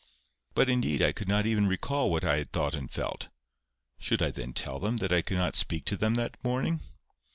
[0.55, 3.31] But, indeed, I could not even recall what I had thought and felt.
[3.99, 6.79] Should I then tell them that I could not speak to them that morning?